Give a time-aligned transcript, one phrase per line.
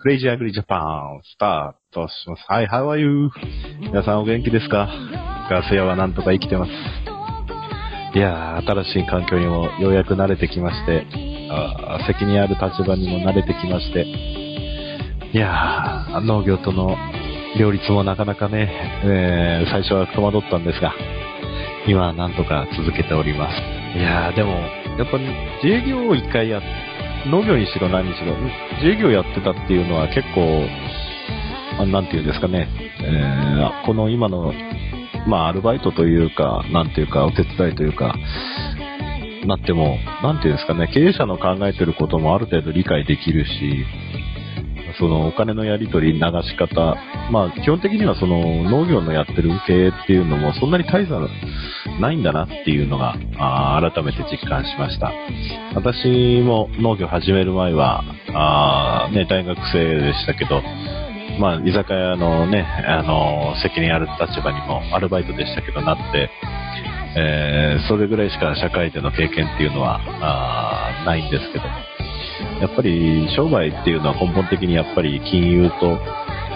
[0.00, 2.44] クレイジーアグリジャパン、スタートします。
[2.46, 3.30] はい、How are you?
[3.80, 4.88] 皆さんお元気ですか？
[5.50, 6.70] ガス屋はなんとか生きてます。
[8.16, 11.04] いやー、新しい環境にもようやく慣れてきまして、
[11.50, 14.06] あ責任ある立場にも慣れてきまして、
[15.32, 16.96] いやー、農業との
[17.58, 18.70] 両立もなかなかね、
[19.04, 20.94] えー最初は戸惑ったんですが、
[21.88, 23.98] 今はなんとか続けております。
[23.98, 24.52] いやー、でも、
[24.96, 25.24] やっぱり
[25.64, 26.68] 自営業を一回やって
[27.26, 28.36] 農業にしろ何にしろ、
[28.82, 30.66] 自営業やってたっていうのは結構、
[31.80, 32.68] あなんていうんですかね、
[33.02, 33.48] えー
[33.84, 34.52] この今の、
[35.26, 38.14] まあ、アルバイトというか、なんていうか、お手伝いというか、
[39.46, 43.84] なっても、なんていうんですかね、経営者の考えてることもある程度理解できるし、
[44.98, 46.96] そのお金のやり取り、流し方、
[47.30, 51.20] まあ基本的にはその農業のやってる経営っていうのもそんなに大差
[52.00, 55.12] ないんだなっていうのがあ改めて実感しました。
[55.74, 58.02] 私も農業始める前は、
[58.34, 60.62] あね、大学生でしたけど、
[61.38, 66.30] まあ居酒屋のね、あの責任ある立場にもアルバイトでしたけどなって、
[67.16, 71.70] えーそれぐらいしか社会での経験っていうのはあないんですけども、
[72.60, 75.98] やっぱり商売っていうのは根本的にやっぱり金融と、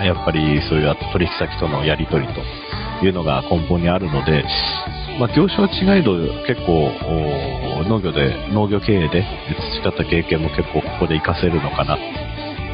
[0.02, 2.40] やっぱりそういう取引先とのやり取りと
[3.04, 4.44] いうのが根本にあるので、
[5.18, 6.16] まあ、業種は違いど
[6.46, 6.90] 結構
[7.88, 9.24] 農業で、農業経営で
[9.82, 12.02] 培った経験も結構ここで活かせるのかなと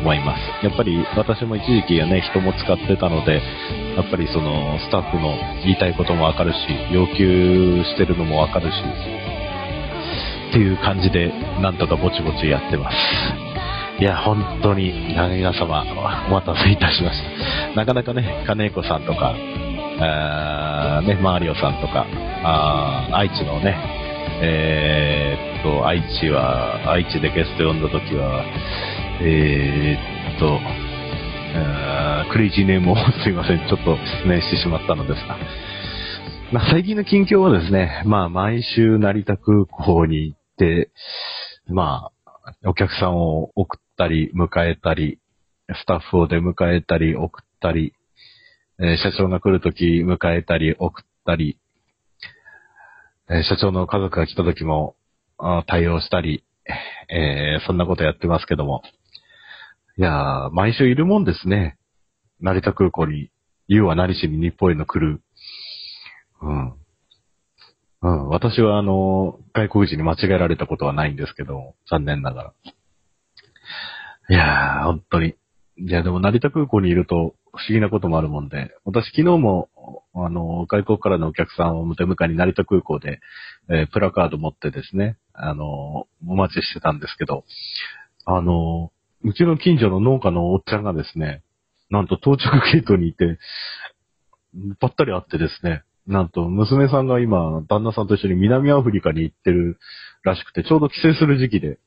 [0.01, 0.64] 思います。
[0.64, 3.42] やっぱり私も一時期はね、人も使ってたので、
[3.97, 6.59] やっぱりそのスタッフの言いたいこともわかるし、
[6.92, 8.75] 要求してるのもわかるし、
[10.49, 12.97] っていう感じで、なんとかぼちぼちやってます。
[14.01, 15.85] いや、本当に、皆様、
[16.29, 17.21] お待たせいたしまし
[17.75, 17.77] た。
[17.77, 19.35] なかなかね、金子さんとか、
[20.01, 22.07] あーね、マーリオさんとか、
[22.45, 23.77] あー愛知のね、
[24.41, 28.45] えーっと、愛知は、愛知でゲスト呼んだ時は、
[29.21, 30.61] えーっと、
[32.31, 35.37] クレイジーネームをすいません、ちょっと失念してしまったのですが、
[36.53, 40.35] まあ、最近の近況はですね、まあ、毎週成田空港に、
[41.67, 45.19] まあ、お客さんを送ったり、迎えたり、
[45.69, 47.95] スタッフを出迎えたり、送ったり、
[48.80, 51.58] えー社長が来るとき迎えたり、送ったり、
[53.29, 54.95] えー社長の家族が来たときも
[55.36, 56.45] あ対応したり、
[57.11, 58.83] えーそんなことやってますけども。
[59.98, 61.77] いやー、毎週いるもんですね。
[62.40, 63.30] 成田空港に、
[63.69, 65.20] 言うは何しに日本への来る。
[66.40, 66.75] うん。
[68.03, 68.29] うん。
[68.29, 72.53] 私はあの、外国人に間違えられたことはないんですけど、残念ながら。
[74.31, 75.35] いやー、本当に。
[75.79, 79.69] いや、でも成田空港にいると不思議なこともあるもんで、私昨日も、
[80.14, 83.20] あの、外国からのお客さんを出迎えに成田空港で、
[83.69, 87.45] えープラカード持ってですね、あの、お待ちしてたんですけど、
[88.27, 88.92] あの、
[89.23, 91.42] うちの近所の農家のおっちゃんがですね、
[91.91, 92.42] なんと到着
[92.73, 93.39] ゲートにいて、
[94.81, 99.79] ばったり会ってですね、なんと娘さんが今、旦那さんと一緒に南アフリカに行ってる
[100.24, 101.79] らしくて、ちょうど帰省する時期で、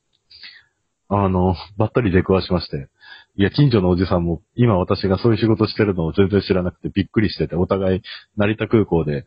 [1.08, 2.88] あの、ばったり出くわしまして、
[3.36, 8.02] いや、近所のおじさんも、今私がそういう仕事してるのを全然知らなくてびっくりしてて、お互い、
[8.36, 9.26] 成田空港で、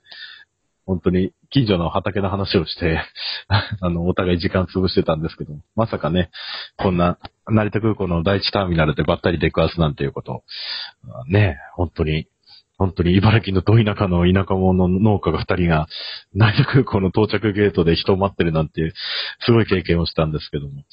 [0.85, 3.01] 本当に、近所の畑の話をして、
[3.81, 6.29] あの、お互い時間潰してたんですけど、まさかね、
[6.77, 7.17] こんな、
[7.47, 10.44] 成田空港の第一ターミナルでばったり出くわすなんていうこと、
[11.27, 12.27] ね、本当に、
[12.78, 15.88] 本当に茨城のど田舎の田舎者の農家が二人が、
[16.34, 18.94] 成田空港の到着ゲートで人を待ってるなんていう、
[19.46, 20.84] すごい経験をしたんですけども。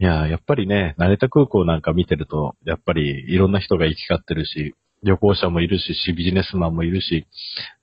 [0.00, 7.26] いや、やっぱりね、成田空港なんか見てると、やっぱりいろんな人が行き交ってるし、旅行者もいるし、しビジネスマンもいるし、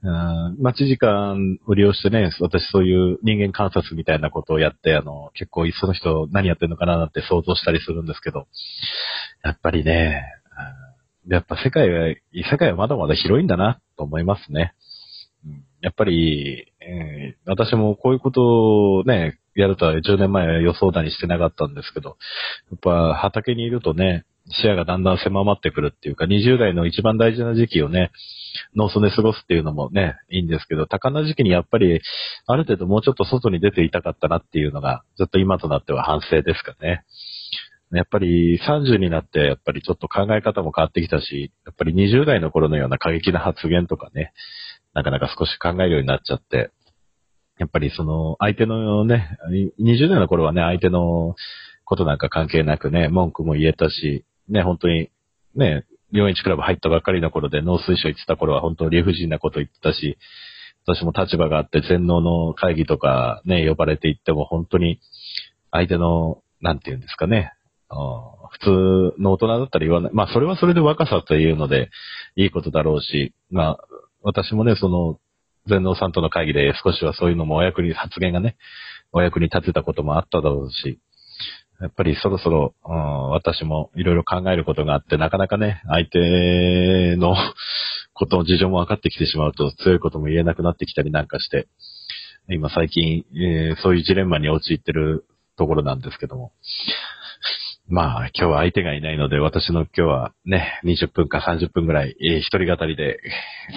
[0.04, 8.48] うん待ち時間を利用してね、私そういう人間観察みたいなことをやって、あの、結構その人何やってんのかななんて想像したりするんですけど、
[9.44, 10.24] やっぱりね、
[10.82, 10.95] うん
[11.28, 14.74] やっぱ世界は、世界はまだまだ広いんだなと思いますね。
[15.46, 22.18] うんやっぱり、えー私もこういうことをね、やるとは10年前は予想だにしてなかったんですけど、
[22.72, 28.12] やっぱ畑にいるとね、視野がだんだん狭まってくるっていうか、20代の一番大事な時期をね、
[28.76, 32.02] 農村で過ごすっていうのもね、いいんですけど、多感な時期にやっぱり、
[32.46, 37.04] ある程度もうちょっと外に出ていたかったなっていうのが、ずっと今となっては反省ですかね。
[37.98, 44.34] やっぱり30になって、やっぱりちょっと考え方も変わってきたし、やっぱり20代の頃のような過激な発言とかね、
[44.94, 46.72] なかなか少し考えるようになっちゃって、
[47.58, 49.38] やっぱりその相手のね、
[49.80, 51.36] 20代の頃はね、相手の
[51.86, 55.10] ことなんか関係なくね、文句も言えたし、ね、本当に、
[55.56, 60.18] ね、41クラブ入ったばっかりの頃で農水省行ってた頃は本当に理不尽なこと言ってたし、
[60.86, 65.00] 私も立場があって全農の会議とかね、呼ばれて行っても本当に
[65.72, 67.54] 相手の、なんて言うんですかね、
[67.90, 70.12] 普通の大人だったら言わない。
[70.14, 71.90] まあ、それはそれで若さというので、
[72.36, 73.78] いいことだろうし、まあ、
[74.24, 75.20] 私もね、その、
[75.68, 78.56] 全能さんとの会議で少しはそういうのもお役に、発言がね、
[79.12, 81.00] お役に立てたこともあっただろうし、
[81.82, 87.36] やっぱりそろそろ、うん、私もいろいろ考えることがあって、なかなかね、相手の
[88.14, 91.68] こと、事情も分かってきてしまうと強いことも言えなくなってきたりなんかして、
[92.50, 95.26] 今最近、えー、そういうジレンマに陥ってる
[95.58, 96.54] ところなんですけども。
[97.88, 103.20] まあ、今日は相手がいないので、私の今日はね、20分か30分ぐらい、え、一人語りで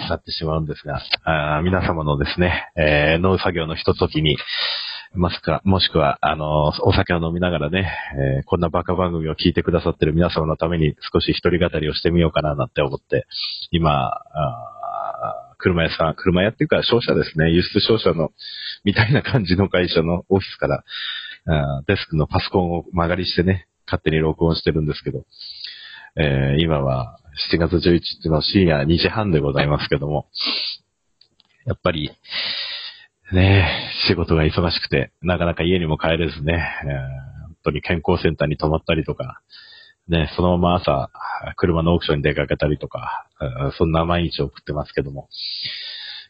[0.09, 4.35] なってしまうんですが、あ皆様のですね、えー、農作業のひとときに、
[5.13, 7.91] もしくは、もしくは、あの、お酒を飲みながらね、
[8.37, 13.27] えー、こんなバカ番組を聞いてくださってる皆様のために少し一人語りをしてみようかななんて思って、
[13.69, 14.11] 今、
[15.59, 18.31] 車屋さん、車屋っていうか商社ですね、輸出商社の、
[18.83, 20.83] みたいな感じの会社のオフィスから、
[21.45, 25.25] あデスクのパソコンを曲がりしてね、勝手に録音してるんですけど、
[26.15, 27.19] えー、今は
[27.51, 30.27] 7月11日の深夜2時半でございますけども、
[31.65, 32.11] やっぱり、
[33.31, 36.89] ね仕事が忙しくて、なかなか家にも帰れずね、えー、
[37.47, 39.41] 本当に健康センターに泊まったりとか、
[40.07, 41.11] ね、そのまま朝、
[41.55, 43.27] 車のオークションに出かけたりとか、
[43.77, 45.29] そんな毎日を送ってますけども、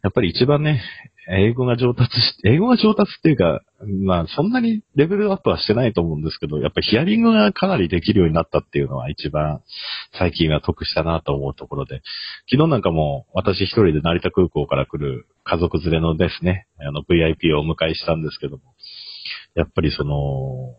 [0.03, 0.83] やっぱり一番ね、
[1.31, 3.61] 英語が上達し、英語が上達っていうか、
[4.03, 9.61] まあそんなにレベルアップはしてないと思うんですけど、やっぱヒアリングがかなりできるようになったっていうのは一番
[10.17, 12.01] 最近は得したなと思うところで、
[12.51, 18.63] 昨日なんかも私一人で成田空港から来る家族連れのですね、あの VIP をお迎えしたんですけども、
[19.55, 20.75] やっぱりその、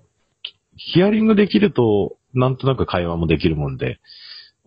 [0.76, 3.99] ヒアリングできると、なんとなく会話もできるもんで、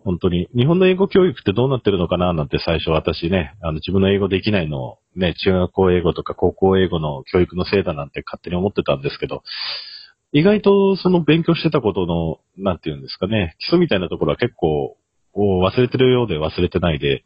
[0.04, 9.42] 本当に、日本の英語教育ってどうなってるのかななんて最初私ね、あの自分の英語できないのをね、中学校英語とか高校英語の教育のせいだなんて勝手に思ってたんですけど、
[10.32, 14.96] 意外とその勉強してたことの、なんていうんですかね、基礎みたいなところは結構
[15.34, 17.24] 忘れてるようで忘れてないで、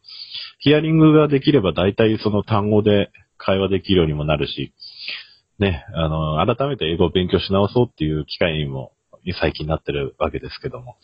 [0.59, 4.73] ヒアリングができれば大体その単語で会話できるようにもなるし、
[5.57, 8.93] ね、あの、改めて英語を勉強し直そうっていう機会にも
[9.41, 10.95] 最近なってるわけですけども。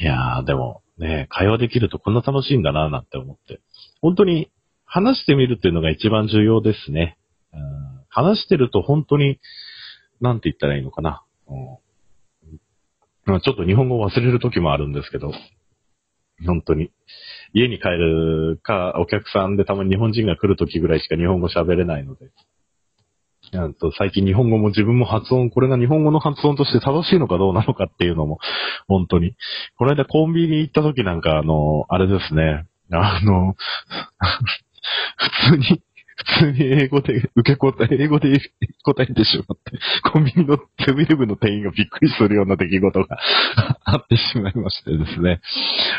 [0.00, 3.60] いやー、でもね、会話できるとこんな楽しいんだななんて思って。
[4.00, 4.50] 本当に
[4.84, 7.18] 話してみるっていうのが一番重要ですね。
[7.52, 7.60] うん、
[8.08, 9.38] 話してると本当に、
[10.20, 11.24] なんて言ったらいいのかな。
[13.26, 15.32] うん、ちょっと日本語を忘れる時もあるんですけど、
[16.46, 16.90] 本当に。
[17.52, 22.30] 家に帰るか、お客さんでたまに日本人が来る時ぐらいしか日本語喋れないので。
[23.78, 28.38] と最近日本語も自分も発音、これが日本語の発音として正しいのかどうなのかっていうのも、
[28.88, 29.34] 本当に。
[29.76, 33.54] この間コンビニ行った時なんか、あの、あれですね、あの、
[35.16, 35.82] 普通に、
[36.14, 38.38] 普通に英語で受け答え、英語で
[38.84, 39.78] 答えてしまって、
[40.10, 43.18] コンビニのセブンイレブンの店員がびっくりするような出来事が
[43.84, 45.40] あってしまいましてですね。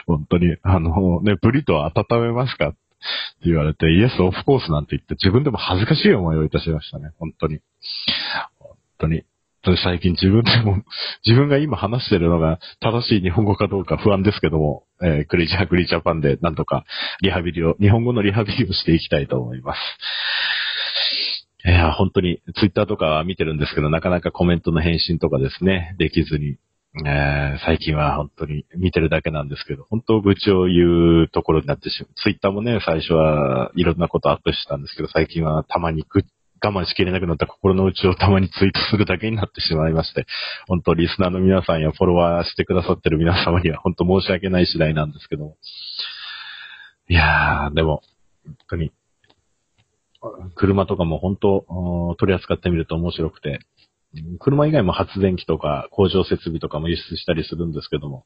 [0.07, 2.75] 本当に、あのね、ブリトー温めますかっ
[3.41, 7.11] て言われて、イエスオフコースなんて言って自分でも恥ずかしい思いをいたしましたね。
[7.19, 7.59] 本当に。
[8.59, 9.23] 本当に。
[9.81, 10.83] 最近自分でも、
[11.25, 16.83] 自分が今話してるのが正しい日本語かどうか不安ですけども、えー、クリジャークリジャパンでなんとか
[17.21, 19.79] リハビリを、日本語のリハビリをしていきたいと思います。
[21.65, 26.57] いや、本当にツイッターとか見てるんですけど、なかなかコメントの返信とかですね、できずに、
[26.95, 32.14] えー、最近は本当に見てるだけなんですけど、本当愚痴を言うところになってしまう。
[32.16, 36.06] ツイッターもね、最初はいろんなことアップしてたんですけど、最近はたまに
[36.64, 40.28] 我慢しきれなくなった心の内をたまにツイートするだけになってしまいまして、
[40.68, 45.56] 本当リスナーの皆さんやフォロワーしてくださってる皆様には本当申し訳ない次第なんですけど
[47.09, 48.02] いやー、でも、
[48.45, 48.92] 本当に、
[50.56, 53.59] 車とかも本当取り扱ってみると面白くて、
[54.39, 58.25] 車以外も発電機とか工場設備とかも輸出したりするんですけども、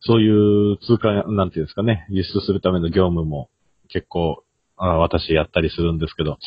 [0.00, 3.50] そういう通貨、なんていうんですかね、輸出するための業務も
[3.88, 4.42] 結構、
[4.76, 6.38] あ私やったりするんですけど、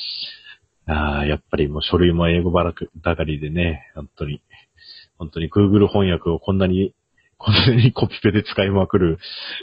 [0.88, 4.42] あやっぱりもう書類も英語ばらくだかりでね、本当に、
[5.18, 6.94] 本当に Google 翻訳をこんなに、
[7.38, 9.20] こんなにコピペで使いまくる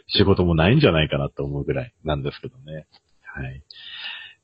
[0.06, 2.86] 仕事もないんじゃないかなと思うぐらいなんですけどね。
[3.22, 3.62] はい。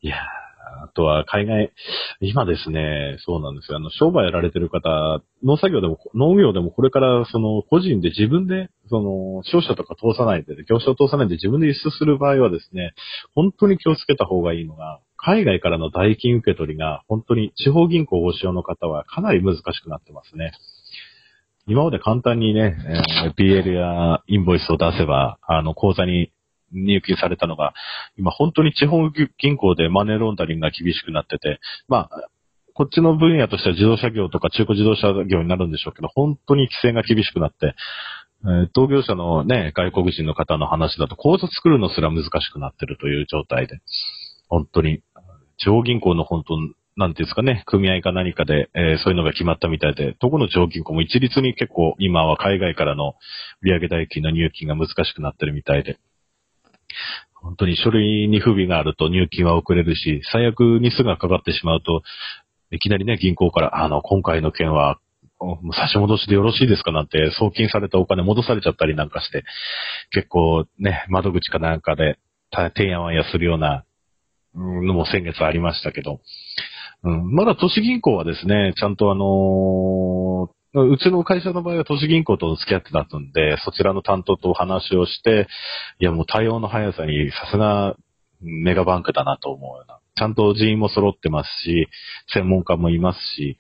[0.02, 1.73] いやーあとは海外、
[2.20, 3.76] 今ですね、そうなんですよ。
[3.76, 12.94] あの、商売やられてる方、農作業でも、農業でもこれからその個人で自分で、その、商社とか通さないで、業者を通さないで自分で輸出する場合はですね、
[13.35, 20.52] 本当に気をつけた方がいいのが、海外からの代金受け取りが、本当に地方銀行ご使用の方はかなり難しくなってますね。
[21.68, 22.76] 今まで簡単にね、
[23.25, 26.30] えー、PL やインボイスを出せば、あの、口座に
[26.73, 27.75] 入金されたのが、
[28.16, 29.08] 今本当に地方
[29.38, 32.28] 銀行でマネーロンダリングが厳しくなってて、まあ、
[32.75, 37.75] こっちの分野としては自動車業とか中古自動車業になるんでしょうけど、本当に規制が厳しくなって、
[38.44, 43.78] え、同業者のね、外国人の方の話だと、口座作るのすら難しくなってるという状態で、
[44.49, 45.02] 本当に、
[45.58, 46.54] 地方銀行の本当、
[46.99, 53.14] なんていうんですかね、組合か何かで、えー、そういうのが決まったみたいで、どこの地方銀行も一律に結構今は海外からの
[53.62, 55.99] 売上代金の入金が難しくなってるみたいで、
[57.35, 62.02] 本当に書類に不備があると入金は遅れるし、最悪にすがかかってしまうと、
[62.71, 64.99] いきなりね、銀行から、あの、今回の件は、
[65.75, 69.45] 差し戻しでよろしいですかなんて、送金されたお金戻されちゃったりなんかして、
[70.11, 72.19] 結構ね、窓口かなんかで、
[72.75, 73.85] てんやわんやするような
[74.55, 76.21] のも先月ありましたけど、
[77.05, 79.26] うん、まだ都市銀行はですね、ちゃんとあのー、
[80.83, 85.49] うちの会社の場合は都市銀行と付き合ってたんで、そちらの担当とお話をして、
[86.00, 87.97] いやもう対応の速さにさすが
[88.40, 90.00] メガバンクだなと思うような。
[90.14, 91.88] ちゃんと人員も揃ってますし、
[92.33, 93.59] 専門家もいますし、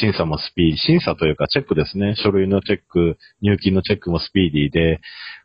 [0.00, 2.14] 審査もスピーディー、審査というかチェックですね。
[2.16, 5.00] 書類のチェック、入金のチェックもスピーディーで、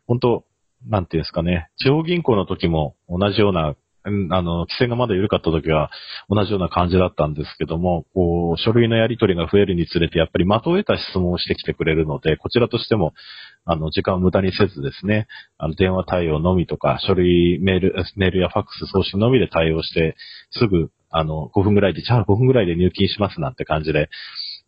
[0.06, 0.44] 本当
[0.88, 1.68] なんていうんですかね。
[1.76, 3.74] 地方銀行の時も同じような
[4.06, 4.10] あ
[4.42, 5.90] の、規制がまだ緩かった時は
[6.28, 13.14] 同じような感じだったんですけども、こう、書類のやり取りが増えるにつれて、やっぱり的を得た質問をしてきてくれるので、こちらとしても、
[13.64, 20.16] あの、時間を無駄にせずですね、あの、電話対応のみとか、書類、メール、メールやファックス送信のみで対応して、
[20.50, 24.10] すぐ、あの、5分ぐらいで、じゃあ5分ぐらいで入金しますなんて感じで、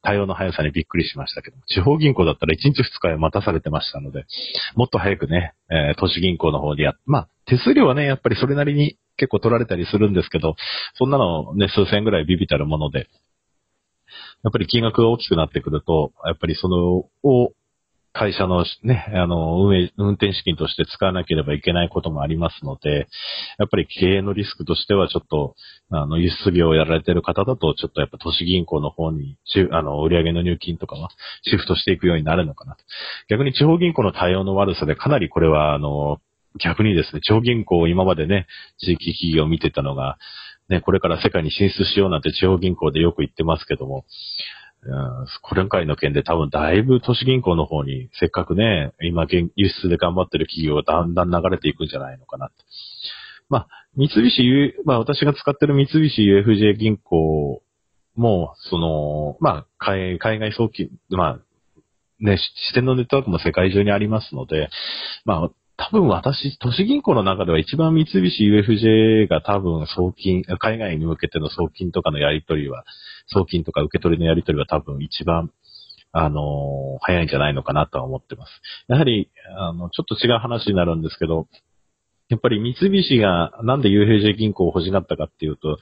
[0.02, 4.24] 対応の速さにびっくりしましたけど、地方銀行だったら1日2日は待たされてましたので、
[4.76, 10.56] もっと早くね、えー、都市銀行の方にや、まあ、手数料はね、やっぱりそれなりに結構取られたりするんですけど、
[10.94, 13.08] そんなのね、数千ぐらいビビたるもので、
[14.44, 17.52] やっぱり金額が大きくなってくると、やっぱりその、を
[18.16, 23.08] 会社のね、あの、運営、運転資金として使わなければいけないこともありますので、
[23.58, 25.54] やっぱり経営のリスクとしてはちょっと、
[25.90, 29.36] あの、輸出業をやられてる方だと、ちょっとやっぱ都市銀行の方に、
[29.70, 31.10] あの、売上の入金とかは
[31.42, 32.84] シフトしていくようになるのかなと。
[33.28, 36.18] 逆に地方銀行の対応の悪さでかなりこれは、あの、
[36.62, 38.46] 逆にですね、地方銀行を今までね、
[38.78, 40.18] 地域企業を見てたのが、
[40.68, 44.04] ね、これから世界に進出しようなんて地方銀行でよく言ってますけども、
[44.82, 52.50] うんこれ回の件で多分だいぶ都市銀行の方にせっかくね、今輸出で頑張ってる企業がだんだん流れていくんじゃないのかな
[53.48, 57.62] まあ、三菱 U、まあ私が使ってる三菱 UFJ 銀行
[58.16, 61.40] も、その、まあ、海外送金、まあ、
[62.18, 64.70] ね、支店のネットワークも世界中にありますので、
[65.24, 72.84] まあ、多分私、都市銀行の中では一番三菱 UFJ が多分送金、海外に向けての送金とかのやり取りは、
[73.26, 75.50] 送金とか受け取りのやり取りは多分一番、
[76.12, 78.50] あの早いんじゃないのかなとは思ってます。
[78.88, 81.46] やはり、あの、ちょっと違う話になるんですけど、
[82.30, 85.78] やっぱり三菱がなんで UFJ 銀行を欲しがったかっていうと、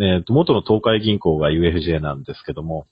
[0.00, 2.86] えっ、と、元の東海銀行が UFJ なんですけども、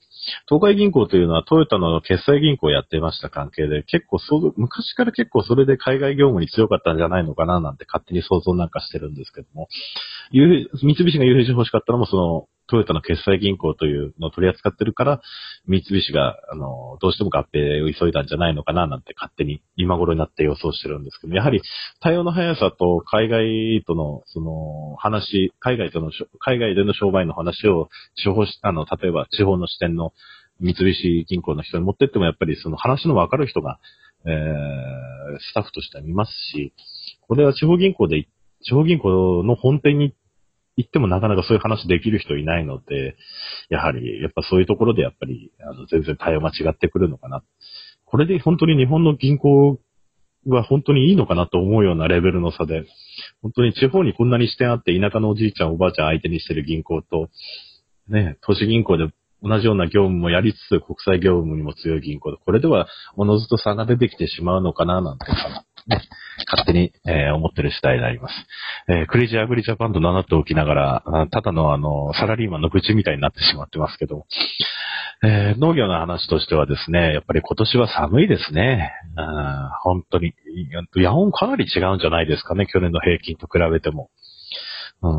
[0.47, 9.67] 東海銀行というのはトヨタの決済銀行をやってました関係で、結構そう、昔から結構それで海外業務に強かったんじゃないのかななんて勝手に想像なんかしてるんですけども、
[10.31, 15.21] 三菱が UFJ 欲しかったのもそのトヨタの決済銀行というのを取り扱ってるから、
[15.67, 21.61] 三菱が、あの、どうしても合併を急いだんじゃないのかななんて勝手に今頃になって予想してるんですけど、やはり
[21.99, 30.13] 対応の速さと海外との、その、話、海外との、海外での商売の話を、地方、あの、例えば地方の支店の
[30.59, 33.79] 三菱銀行の人に持ってってもやっぱりその話のわかる人が、
[34.25, 36.73] えー、スタッフとしては見ますし、
[37.27, 38.27] これは地方銀行で、
[38.63, 40.17] 地方銀行の本店に行っ
[40.89, 43.15] てもなかなかそういう話できる人いないので、
[43.69, 47.43] やはり、やっぱそういうところでやっぱり、あの、全然対応間違ってくるのかな。
[48.05, 49.79] これで本当に日本の銀行
[50.47, 52.85] は本当にいいのかなと思うようなレベルの差で、
[53.41, 57.29] 本当に地方にこんなに視点あって田舎のおじいちゃんおばあちゃん相手にしてる銀行と、
[58.09, 59.07] ね、都市銀行で
[59.41, 65.25] 同じような業務もやりつつ国際業務にも強い銀行で、これではおのずと差が出てきてしまうのかななんて、
[66.51, 68.33] 勝手に、えー、思ってる次第であります。
[68.87, 74.25] えー、クレイジーアグリジャパンと名乗っておきながら、ただのあの、サラリーマンの愚痴みたいになってしまってますけど、
[75.25, 78.91] えー、農業の話としてはですね、やっぱり今年は寒いですね。
[79.83, 80.33] 本当に。
[80.95, 84.09] 野音かなり違うんじゃないですかね、去年の平均と比べても。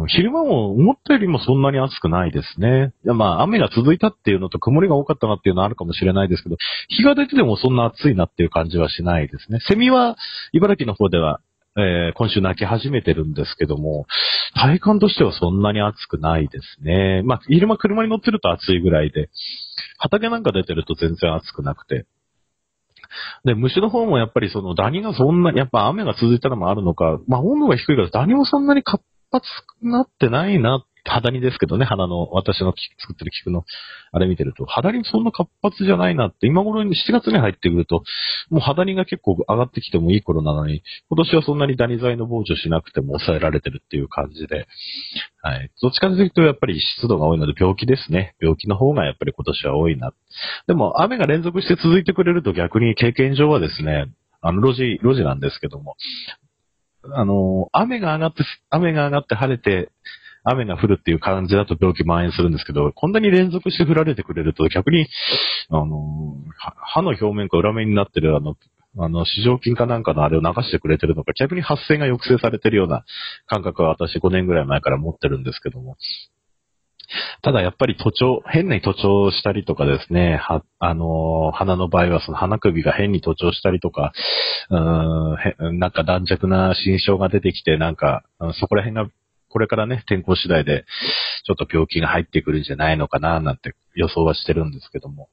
[0.09, 2.95] 昼間も思ったよりもそんなに暑くないですね。
[3.05, 6.57] いやまあ雨が続いたっていうのと曇りが多かったなっていうのはあるかもしれないですけど、
[6.89, 9.59] 日が出ててもそんな暑いなっていう感じはしないですね。
[9.69, 10.17] セミは
[10.53, 11.41] 茨城の方では、
[11.77, 14.07] えー、今週泣き始めてるんですけども、
[14.55, 17.23] 体感としてはそんなに暑くないですね。
[17.23, 19.29] まあ昼間車に乗ってると暑いぐらいで、
[19.99, 22.07] 畑なんか出てると全然暑くなくて。
[23.45, 29.47] で、虫の方もやっぱりそのダニがそんな、やっぱ雨が続いたのもあるのか、まあ温度が低いからダニもそんなに活発
[29.83, 33.65] になってないなっ肌にですけどね、花の、私の作ってる菊の、
[34.11, 38.05] あれ見てると、肌にそんな活発じゃないなって、今頃に7月に入ってくると、
[38.49, 44.67] もう肌にが結構上がってきてもいい頃なのに、今年はそんなにダニ剤の防除しなくても抑えられてるっていう感じで、
[45.43, 45.71] はい。
[45.83, 48.35] どっちかというとやっぱり湿度が多いので病気ですね。
[48.41, 50.15] 病気の方がやっぱり今年は多いな。
[50.67, 54.07] でも雨が連続して続いてくれると逆に経験上はですね、
[54.41, 55.97] あの、路地、路地なんですけども、
[57.15, 59.91] あの、雨が上がって、雨が上がって晴れて、
[60.45, 65.09] 雨が降るっていう感じだと病気蔓延するんですけど、こんなに連続して降られてくれると逆に、
[65.71, 68.55] あの、歯の表面か裏面になってるあの、
[68.99, 73.05] あの、市場菌かなんかのあれを流してくれてるのか、逆に発生が抑制されてるような
[73.47, 75.97] 感覚は私5年ぐらい前から持ってるんですけども。
[77.43, 84.13] ただやっぱり徒長、変に徒長したりとかですね、は、あのー、鼻の場合はその鼻首が変に徒長したりとか、
[84.71, 88.25] うーん、なんか断弱な心象が出てきて、なんか、
[88.61, 89.11] そこら辺が
[89.55, 90.85] これからね、天候次第で、
[91.45, 95.29] ちょっと病気が入ってくるんじゃないのかな、なんて予想はしてるんですけども。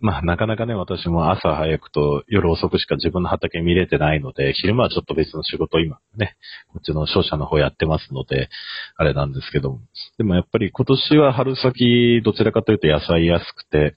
[0.00, 6.36] まあ、なかなかね、私も朝早くと夜遅くしか自分の畑見れてないので、昼間はちょっと別の仕事今ね、
[6.72, 8.48] こっちの商社の方やってますので、
[8.96, 9.80] あれなんですけども。
[10.18, 13.94] でもやっぱり今年は春先、どちらかというと野菜安くて、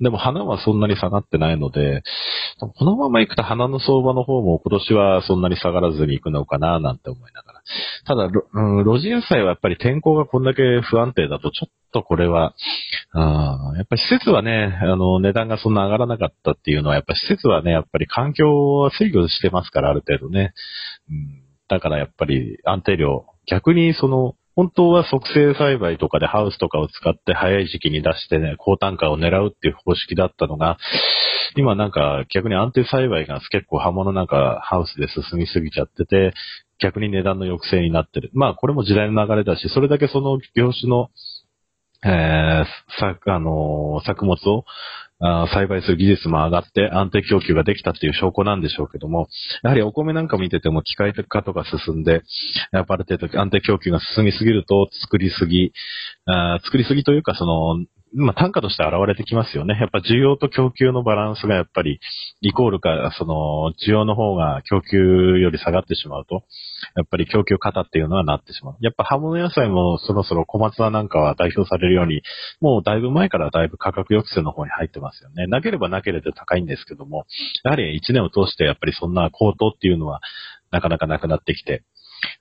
[0.00, 2.02] でも花はそんなに下がってないので、
[2.58, 7.62] このまま行くと花の相場の方も今年はそんなに下がらずに行くのかな、なんて思いながら。
[8.06, 12.54] ただ、うん、路地野菜はやっぱり天候がこんだけ不安定だと、ちょっとこれは、
[13.32, 20.54] あやっぱり施設はね、あの、値段がそんな上がらなかったっていうのは、やっぱ施設はね、やっぱり環境は制御してますから、ある程度ね。
[21.08, 30.76] うん、だからやっぱり安定量、逆にその、本当は促成栽培とかでハウスとかを使って早い時期に出してね、高単価を狙うっていう方式だったのが、
[31.56, 36.34] 今なんか逆に安定栽培が結構刃物なんかハウスで進みすぎちゃってて、
[36.80, 38.30] 逆に値段の抑制になってる。
[38.34, 41.08] まあこれも時代の流れだし、それだけその業種の、
[42.04, 44.64] えー、作、あのー、作物を
[45.54, 49.28] 栽培する技術も上がって安定供給ができたっていう証拠なんでしょうけども、
[49.62, 52.22] やはりお米なんか見てても機械化とか進んで、
[52.72, 55.72] やっぱある程度安定供給が進みすぎると作りすぎ、
[56.26, 57.84] あ作りすぎというかその、
[58.14, 59.74] まあ、単価として現れてきますよね。
[59.74, 61.98] やっぱ需要と供給のバランスがやっぱり
[62.40, 66.44] イコールか、その需要の方が供給より下がってしまうと、
[66.94, 68.76] やっぱり供給型っていうのはなってしまう。
[68.80, 72.22] やっぱ葉物野菜もそろそろ小松菜なんかは代表されるように、
[72.60, 75.46] もうだいぶ前からだいぶ価格抑制の方に入ってますよね。
[75.46, 77.24] なければなければ高いんですけども、
[77.64, 80.20] やはり1年を通してやっぱりそんな高騰っていうのは
[80.70, 81.82] なかなかなくなってきて、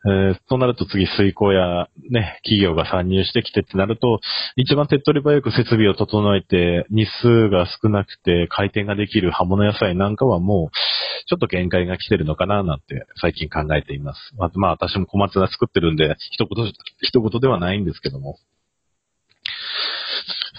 [0.03, 4.19] えー、となると次、水耕やね、企業が参入してきてってなると、
[4.55, 14.19] 一番手っ取り早く設備を整えて、日数が少なくて回転ができる葉物野菜なんかはもう、ちょっと限界が来てるのかななんて最近考えています。
[14.37, 18.37] まあ、まあ、私も小松菜作ってるんで、一言、一言ではないんですけども。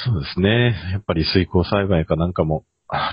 [0.04, 0.74] そうですね。
[0.92, 2.64] やっぱり水耕栽培かなんかも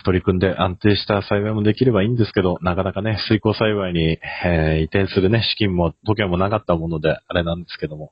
[0.03, 8.11] 取り組んで安定した栽培もできればいいんですけど、なかなかね、水耕栽培に、えー、移転するね、資金も、時計もなかったもので、あれなんですけども。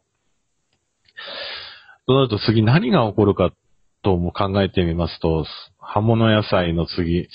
[2.05, 3.51] となると次何が起こるか
[4.01, 5.45] とも考えてみますと、
[5.79, 7.27] 葉物野菜の次、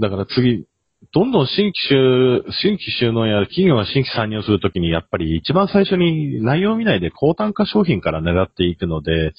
[0.00, 0.66] だから次、
[1.14, 9.32] どんどん新規収、新規収納や企業が新規参入するときに、やっぱり一番最初に内容を見ないで高単価商品から狙っていくので、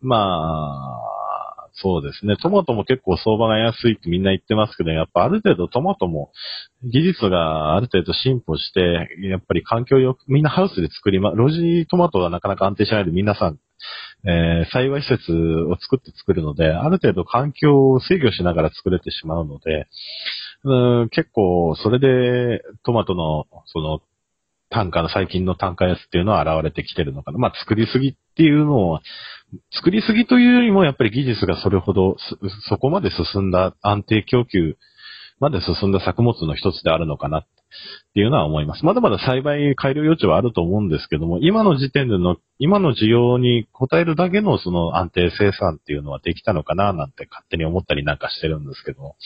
[0.00, 1.13] まあ、
[1.76, 2.36] そうですね。
[2.36, 6.30] トマトも結構相場が安いってみんな言ってますけど、やっぱある程度トマトも
[6.84, 13.58] 技術がある程度進歩して、やっぱり環境よく、みんなハウスで作りま、ロジトマトがなかなか安定しないで皆さん、
[14.26, 19.88] えー、栽培施設を作って作るので、ある程度環境を制御しながら作れてしまうので、
[20.62, 24.00] うん結構それでトマトのその
[24.70, 27.38] 単価の最近の単価安っていうのは現れてきてるのかな。
[27.38, 29.00] まあ作りすぎっていうのを
[29.72, 32.16] 作りすぎというよりも、やっぱり技術がそれほど、
[32.68, 34.76] そこまで進んだ安定供給
[35.40, 37.46] まで進んだ作物の一つであるのかなっ
[38.14, 38.84] ていうのは思います。
[38.84, 49.16] まだまだ栽培改良余地はあると思うんですけども、今の時点での、今の需要に応えるだけのその安定生産っていうのはできたのかななんて勝手に思ったりなんかしてるんですけど。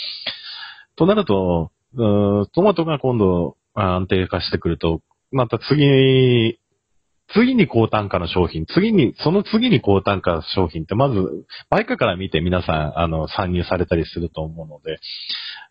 [0.96, 6.58] となると、トマトが今度安定化してくると、また次
[7.34, 14.98] 次に高単価の商品、次に、その次に高単価の商品って、まず、バイクから見て皆さん、あの、参入されたりすると思うので、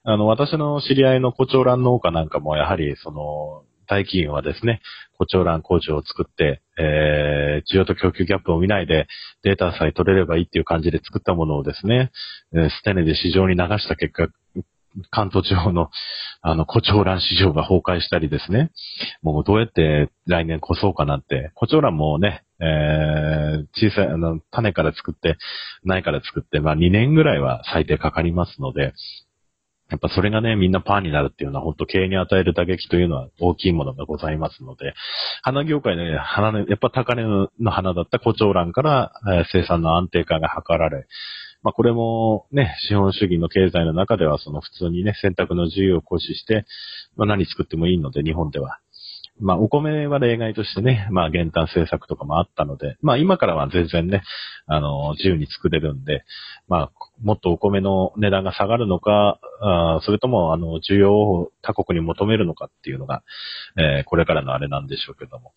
[0.04, 4.82] あの、私の知り合いのコチョウラン農家なんかも、やはり、その、大企業はですね、
[5.18, 9.08] コチョウラン工場を作って、えー、需要と供給ギャップを見ないで、
[9.44, 12.12] データさえ取れればいいっていう感じで作ったものをですね、
[12.54, 14.28] えー、ステネで市場に流した結果、
[15.12, 15.90] 関東地方の、
[16.42, 18.72] あの、胡蝶蘭市場が崩壊したりですね。
[19.22, 21.52] もうどうやって来年越そうかなって。
[21.56, 25.38] 胡蝶蘭もね、えー、小さい、あの、種から作って、
[25.84, 28.94] 苗から作って、まあ2年ぐらいは最低かかりますので、
[29.90, 34.94] やっぱそれがね、みんなパーになるっていうのは、本当経営に与える打撃というのは大きいものがございますので、
[35.44, 41.08] 花業界のね、花の、やっぱ高値の花だった胡蝶蘭から、えー、生産の安定化が図られ、
[41.68, 46.66] まあこれもね、資本主義の経済の中ではその普通にね、選択の自由を行使して、
[47.18, 48.80] まあ何作ってもいいので、日本では。
[49.40, 54.24] まあ、お米は例外としてね、まあ、減反政策とかもあったので、まあ、今からは全然ね、
[54.66, 56.24] あの、自由に作れるんで、
[56.68, 63.22] まあ、もっとお米の値段が下がるのか、あそれとも、あの、需要を他国に求めるのかっていうのが、
[63.78, 65.54] えー、これからのあれなんでしょうけども。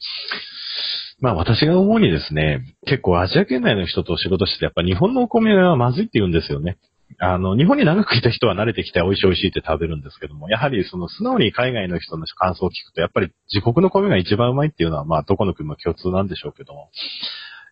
[1.20, 6.78] まあ私が思うにですね、結構アジア圏内の人と仕事してて、やっぱ日本のお米はまずいって言うんですよね。
[7.18, 16.90] あの、日本に長くいた人は慣れてきて美味しい美味しいって食べるんですけども、やはりその素直に海外の人の感想を聞くと、やっぱり自国の米が一番うまいっていうのは、まあどこの国も共通なんでしょうけども、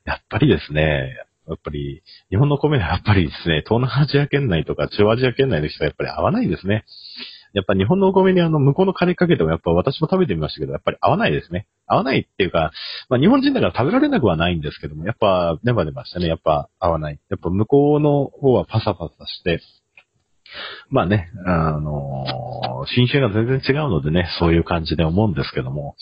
[0.05, 6.85] やっぱりですね、やっぱり、日本の米はやっぱりですね、東南アジア圏内とか中アジア圏内の人はやっぱり合わないですね。
[7.53, 11.67] やっぱ日本のお米にあの、向こうのカレーかけてもやっぱ私も食べてみましたけど、やっぱり合わないですね。
[11.87, 12.73] 合わないっていうか、
[13.09, 16.27] まあ日本人だから食べられなくはないんですけども、やっぱネバネバしたね。
[16.27, 17.19] やっぱ合わない。
[17.31, 19.61] やっぱ向こうの方はパサパサして、
[20.89, 25.95] まあね、あのー、新種が全然違うのでね、そういう感じで思うんですけども。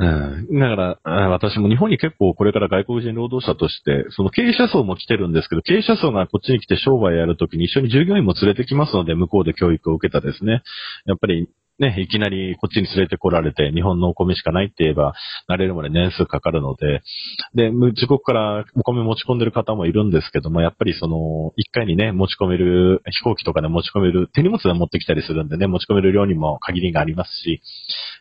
[0.00, 0.60] うん。
[0.60, 10.62] だから、私も日本に結構これから外国人労働者として、その経営者層も来てるんですけど、経営者層がこっちに来て商売やるときに一緒に従業員も連れてきますので、向こうで教育を受けたですね。
[11.06, 15.14] やっぱりね、いきなりこっちに連れてこられて、日本のお米しかないって言えば、
[15.48, 17.02] 慣れるまで年数かかるので、
[17.54, 27.62] で、自国からお米持ち込んでる方もいるんですけども、やっぱりその、一回にね、持ち込める、飛行機とかで持ち込める、手荷物で持ってきたりするんでね、持ち込める量にも限りがありますし、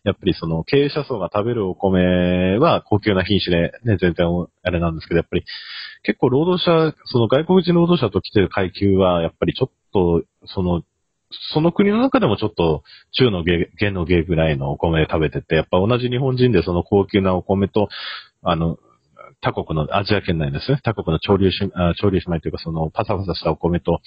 [0.04, 4.28] やっぱりその、経営者層が食べるお米は高級な品種で、ね、全然
[4.64, 5.44] あれなんですけど、やっぱり、
[6.04, 10.84] 結構労働者、その外国人労働者と来てる階級は、やっぱりちょっと、その、
[11.54, 17.90] その国の中でもちょっと中の下、下の下ぐらいのお米食べてて、やっぱ同じ日本人でその高級なお米と、
[18.44, 18.78] あの、
[19.42, 20.80] 他国の、アジア圏内ですね。
[20.84, 21.58] 他国の潮流し、
[21.98, 24.00] 潮流姉妹というかそのパサパサしたお米と、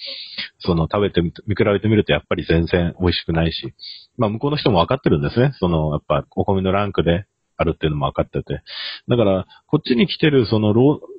[0.59, 3.73] その食べてみ、見比べてみるとやっぱり全然美味しくないし、
[4.17, 5.53] まあ向こうの人も分かってるんですね。
[5.59, 7.25] その、やっぱお米のランクで
[7.61, 8.61] あるっていうのも分かってて。
[9.07, 10.73] だから、こっちに来てる、その、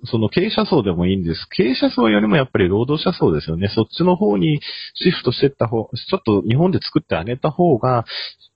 [0.05, 1.49] その経営者層でもいいんです。
[1.49, 3.69] 経営者層よりもやっぱり労働者層ですよね。
[3.69, 4.61] そっちの方に
[4.95, 8.05] シフトしていった方、ちょっと日本で作ってあげた方が、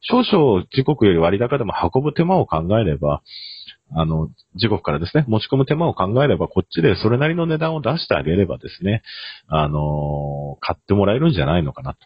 [0.00, 3.22] 少々自国より割高でも運ぶ手間を考えれば、
[3.94, 9.02] あの、自国からですね、持ち込む手間を考えれば、こっちでそれなりの値段を出してあげればですね、
[9.48, 12.00] あの買ってもらえるんじゃないのかなと。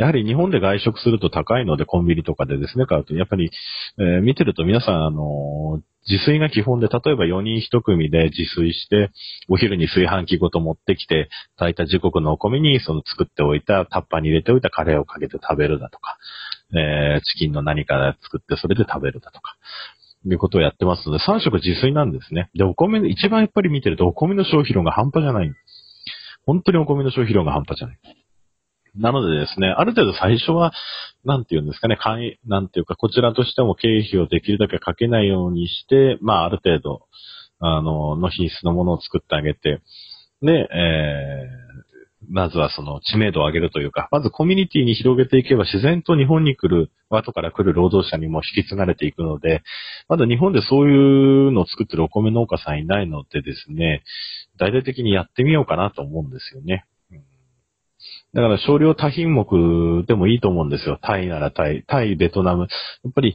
[0.00, 3.50] やはり日本で外食すると高いので、コンビニとかでですね、買うと、やっぱり、
[3.98, 9.10] えー、見てると皆さん、あの自炊が基本で、例えば4人1組で自炊して、
[9.50, 16.16] お昼に炊飯器ごと持ってきて、炊いた時刻のお米に、その作っておいた、タッパーに入れておいたカレーをかけて食べるだとか、
[16.74, 19.56] えー、チキンの何か作ってそれで食べるだとか、
[20.24, 22.48] いうことをやってますので、3食自炊なんですね。
[22.54, 25.52] で、お米、一番やっぱり見てると、お米の消費量が半端じゃない。
[26.46, 28.19] 本当にお米の消費量が半端じゃない。
[29.00, 30.72] なのでですね、ある程度最初は、
[31.24, 37.06] なんて言うんですかね、簡易、なんていうか、こちらとしても経費をできるだけかけないようにして、まあ、ある程度、
[37.60, 39.80] あの、の品質のものを作ってあげて、
[40.42, 49.62] で、えー、まずはその知名度を上げるというか、まずコミュニティに広げていけば自然と日本に来る、後から来る労働者にも引き継がれていくので、
[50.08, 54.02] まだ日本でそういうのを作ってるお米農家さんいないのでですね、
[54.58, 56.84] 大々的にやってみようかなと思うんですよね。
[58.34, 60.98] だから少量多品目でもいいと思うんですよ。
[61.02, 62.62] タイならタイ、タイ、ベトナム。
[62.62, 63.34] やっぱり、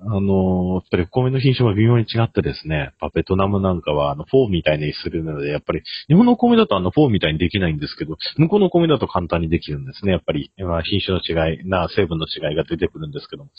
[0.00, 10.12] あのやっぱりお米の品種も微妙に違ってですね、ベトナムなんかはあのフォーみたいにするので、やっぱり日本のお米だとあのフォーみたいにできないんですけど、向こうのお米だと簡単にできるんですね。
[10.12, 13.50] やっぱり、まあ、品種の違い、な、成分の違いが出てくるんですけども。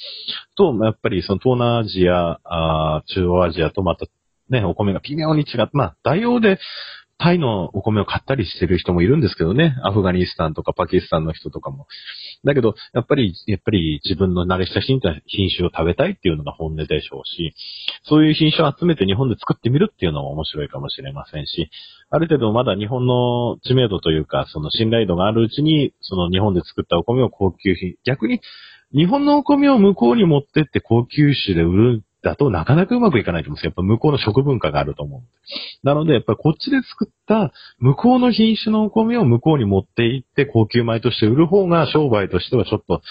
[0.55, 4.05] と、やっぱりその東南アジア、あ中央アジアとまた
[4.49, 6.59] ね、お米が微妙に違って、まあ、代用で
[7.19, 9.75] タイのお米を買ったりしてる人もいるんですけどね。
[9.83, 11.85] アフガニスタンとかパキスタンの人とかも。
[12.45, 17.53] だけど、やっぱり、やっぱり自分の慣れ親しんだ品種を食べたいっていうのが本音でしょうし、
[18.03, 21.69] そういう品種を集めて日本で作ってみるっていうのも面白いかもしれませんし、
[22.09, 28.39] ある程度まだ日本の知名度というか、その信頼度があるうちに、その日本で作ったお米を高級品、逆に
[28.93, 33.69] 日本のお米を向こうに持ってって高級種で売るだとなかなかうまくいかないと思うんですよ。
[33.69, 35.21] やっぱ向こうの食文化があると思う。
[35.83, 43.01] なので、やっぱこっちで作った向こうの品種のお米を向こうに持って行って高級米として売る方が商売としてはちょっと、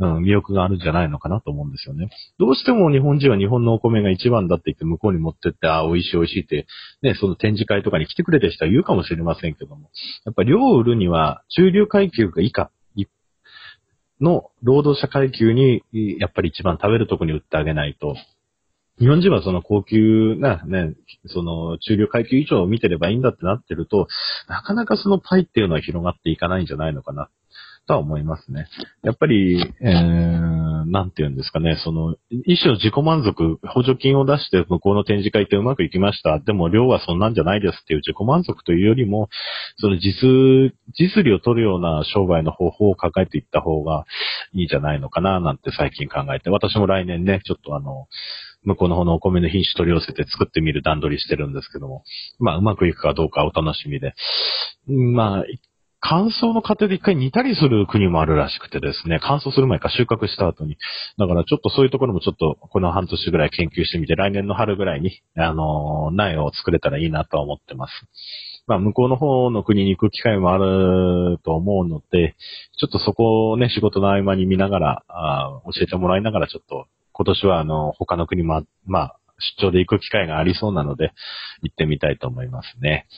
[0.00, 2.10] うん、魅力があるんじゃないのかなと思うんですよね。
[2.38, 6.66] どうしても日本人は日本のお米が一番だって言って向こうに持ってって、ああ、美味しい美味しいって、
[7.02, 9.90] ね、その展示会とかに来てくれた人は言うかもしれませんけども、
[10.26, 12.70] やっぱ量を売るには中流階級が以下、
[14.20, 15.82] の労働者階級に、
[16.18, 18.16] やっぱり一番食べるとこに売ってあげないと、
[18.98, 20.94] 日本人はその高級なね、
[21.26, 24.08] その中流階級以上を見てればいいんだってなってると、
[24.48, 27.28] なかなかそのパイっていうのは広がっていかないんじゃないのかな、
[27.86, 28.66] とは思いますね。
[29.02, 36.38] やっぱり、えー、なんて言うんですかね、その、一種の自己満足、補助金を出して向こうの展示会ってうまくいきました。
[36.38, 39.28] でも量はそんなんじゃないですっていう自己満足というよりも、
[39.76, 44.04] その実、実利を取るような商売の方法を抱えていった方が
[44.52, 48.06] いいんじゃないのかな、なんて最近考えて、私も来年ね、ちょっとあの、
[48.64, 52.02] 向こうの方のお米の品種取り寄せて作ってみる段取りしてるんですけども、
[52.38, 54.14] まあ、うまくいくかどうかお楽しみで。
[54.86, 55.44] まあ、
[56.00, 60.76] 乾燥の過程で一回煮たりする国もあるらしくてですね、乾燥する前か収穫した後に。
[61.18, 67.92] だからちょっとそういうところもちょっとこの半年ぐらい研究してみて、来年の春ぐらいに、あの、苗を作れたらいいなとは思ってます。
[68.68, 72.36] まあ、向こうの方の国に行く機会もあると思うので、
[72.78, 76.86] ちょっとそこをね、仕事の合間に見ながら、あ教えてもらいながらちょっと
[77.18, 79.16] 今年はあの、他の国も、まあ、
[79.58, 81.12] 出張で行く機会がありそうなので、
[81.62, 83.08] 行ってみたいと思いますね。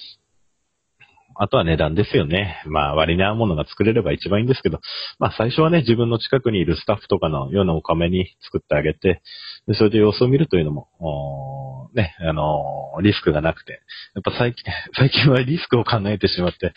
[1.43, 2.63] あとは値段ですよね。
[2.67, 4.79] まあ割に合うものが作れれば一番いいんですけど、
[5.19, 9.23] まあ最初はね、自分の近くにいるスタッフとかの世のお米に作ってあげて、
[9.67, 13.81] でそれで様子を見るというのも、ね、あのリスクがなくて、
[14.15, 16.75] やっぱ最近、 最近はリスクを考えてしまって、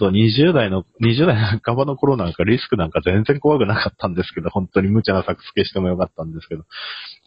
[0.00, 6.64] 20代の、20代半ばの頃なんかリスクなんか全然怖くなかったんですけど、本当に無茶な作付けしてもよかったんですけど、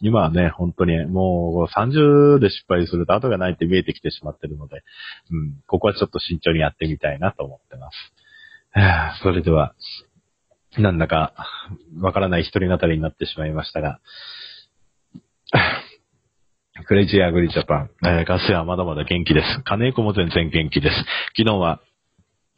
[0.00, 4.82] 今はね、本当にもう30で失敗すると後がないって見えてきてしまってるので、
[5.30, 7.96] うん、ここはちょっと慎重にやっってみたいなと思ってます。
[9.22, 9.74] それでは、
[10.78, 11.34] なんだか、
[12.00, 14.00] わからない一人語りになってしまいましたが、
[16.86, 19.62] クレイジーアグリジャパン、えー、ガスはまだまだ元気です。
[19.64, 20.96] 金子も全然元気です。
[21.36, 21.80] 昨日は、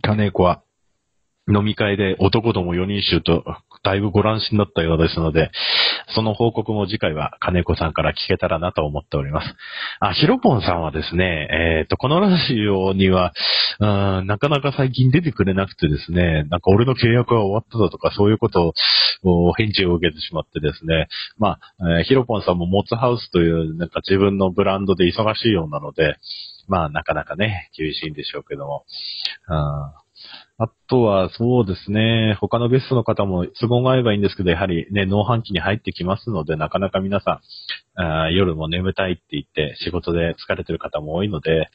[0.03, 0.62] 金子は
[1.48, 3.44] 飲み会で男ども4人衆と
[3.83, 5.50] だいぶご乱心だったようですので、
[6.14, 9.55] その報告も次回は金子さんから聞けたらなと思っております。
[10.00, 13.33] あ、ヒロポンさんはですね、えっ、ー、と、このラジオには、
[13.81, 13.87] う
[14.22, 18.72] んなかなか最近出てくれなくてですね、なんか俺の契約は終わっただとかそういうこと
[19.24, 26.16] を返事を受けてしまってですね、まあ、えー、ヒロポンさんもモツハウスというなんか自分のブランドで忙しいようなので、
[26.68, 28.85] まあ、なかなかね、厳しいんでしょうけども。
[30.57, 37.40] あとは、そうですね、他のゲストの方も都合が合えばいいんですけど、やはりね、農飯期に入ってきますので、なかなか皆さ
[37.97, 41.71] ん、あ夜も眠たいって言って仕事で疲れてる方も多いので、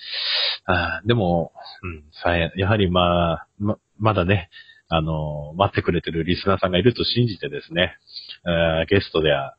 [0.65, 1.51] あでも、
[1.83, 4.49] うん、さやはりまあ、ま、まだね、
[4.87, 7.97] あの、待ってくれてるリスナーさんがいると信じてですね、
[8.81, 9.55] えゲストでは、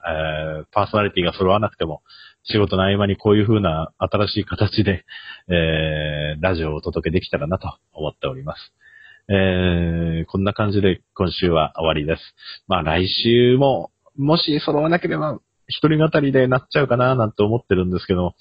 [0.63, 2.03] えパーソナリティが揃わなくても、
[2.45, 5.05] 仕事の合間にこういう風な新しい形で、
[5.49, 8.73] えー、ラジオをお届けできたらなと思っております。
[9.33, 12.23] えー、こんな感じで今週は終わりです。
[12.67, 15.39] まあ来週も、もし揃わなければ、
[15.69, 18.35] 一人語りでなっちゃうかななんて思ってるんですけど、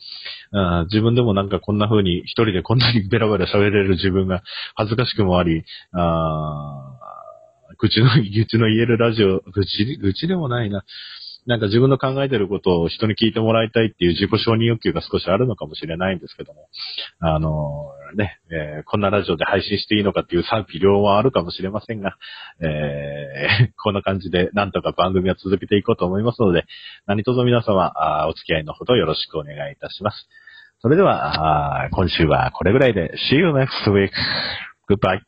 [0.51, 4.41] あ自分でもなんかこんな風に一人でこんなにベラベラ喋れる自分が
[4.73, 6.97] 恥ずかしくもあり、あ
[7.77, 10.83] 口の、愚痴の言えるラジオ、愚痴、愚痴でもないな。
[11.49, 16.69] なんか自分の考えてることを人に聞いてもらいたいっていう自己承認欲求が少しあるのかもしれないんですけども、
[17.17, 22.17] あのー、ね、えー、こんなラジオで配信していいのかっていう賛否両はあるかもしれませんが、
[22.61, 26.65] えー、 こんな感じでなんとか番組は続けていこうと思いますので、
[27.07, 30.29] 何卒皆様、あお付き合いのほどよろしくお願いいたします。
[30.81, 34.11] それでは、あ今週はこれぐらいで、See you next week.
[34.87, 35.21] Goodbye.